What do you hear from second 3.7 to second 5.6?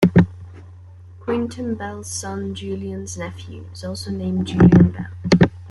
is also named Julian Bell.